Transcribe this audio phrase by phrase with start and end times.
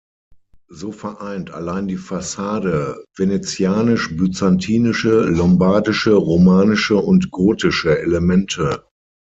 [0.71, 8.83] So vereint allein die Fassade venezianisch-byzantinische, lombardische-romanische und gotische Elemente.